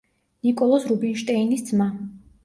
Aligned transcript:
ნიკოლოზ 0.45 0.87
რუბინშტეინის 0.91 1.63
ძმა. 1.67 1.87